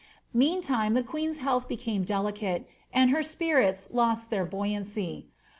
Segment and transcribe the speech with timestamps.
[0.35, 5.25] 3Ieantime, the queen's hodth became delicate, and her spirits lost their baoyancy.